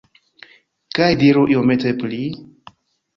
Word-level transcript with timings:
Kaj 0.99 1.09
diru 1.23 1.43
iomete 1.55 1.91
pli 1.99 2.23